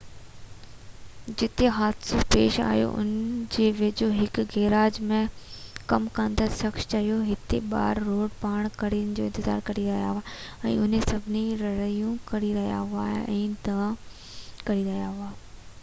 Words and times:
جتي 1.39 1.67
حادثو 1.77 2.17
پيش 2.35 2.55
آيو 2.69 2.87
ان 3.01 3.11
جي 3.55 3.67
ويجهو 3.81 4.07
هڪ 4.21 4.45
گيراج 4.53 4.97
۾ 5.11 5.19
ڪم 5.91 6.07
ڪندڙ 6.15 6.47
شخص 6.61 6.87
چيو 6.95 7.19
هتي 7.29 7.59
ٻار 7.75 8.01
روڊ 8.09 8.39
پار 8.45 8.71
ڪرڻ 8.83 9.13
جو 9.21 9.29
انتظار 9.31 9.63
ڪري 9.69 9.85
رهيا 9.91 10.09
هئا 10.17 10.73
۽ 10.73 10.83
اهي 10.89 11.05
سڀئي 11.11 11.45
رڙيون 11.63 12.19
ڪري 12.33 12.53
رهيا 12.59 12.83
هئا 12.97 13.07
۽ 13.37 13.47
دانهون 13.69 13.95
ڪري 14.65 14.91
رهيا 14.91 15.15
هئا 15.23 15.31